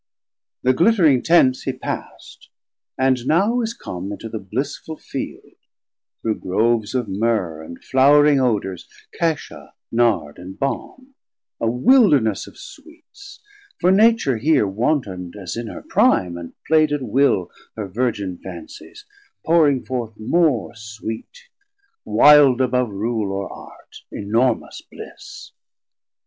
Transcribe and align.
290 0.63 0.65
Thir 0.65 0.83
glittering 1.13 1.21
Tents 1.21 1.61
he 1.61 1.73
passd, 1.73 2.47
and 2.97 3.27
now 3.27 3.61
is 3.61 3.75
come 3.75 4.11
Into 4.11 4.29
the 4.29 4.39
blissful 4.39 4.97
field, 4.97 5.53
through 6.23 6.39
Groves 6.39 6.95
of 6.95 7.05
Myrrhe, 7.07 7.63
And 7.63 7.83
flouring 7.83 8.39
Odours, 8.41 8.87
Cassia, 9.13 9.73
Nard, 9.91 10.39
and 10.39 10.57
Balme; 10.57 11.13
A 11.59 11.69
Wilderness 11.69 12.47
of 12.47 12.57
sweets; 12.57 13.41
for 13.79 13.91
Nature 13.91 14.37
here 14.37 14.67
Wantond 14.67 15.35
as 15.35 15.55
in 15.55 15.67
her 15.67 15.83
prime, 15.83 16.35
and 16.35 16.53
plaid 16.65 16.91
at 16.91 17.03
will 17.03 17.51
Her 17.75 17.87
Virgin 17.87 18.39
Fancies, 18.39 19.05
pouring 19.45 19.85
forth 19.85 20.17
more 20.19 20.73
sweet, 20.73 21.43
Wilde 22.05 22.59
above 22.59 22.89
rule 22.89 23.31
or 23.31 23.53
art; 23.53 23.97
enormous 24.11 24.81
bliss. 24.81 25.51